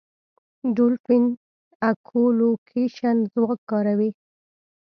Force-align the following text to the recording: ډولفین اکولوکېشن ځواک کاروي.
ډولفین 0.75 1.23
اکولوکېشن 1.89 3.17
ځواک 3.33 3.59
کاروي. 3.69 4.09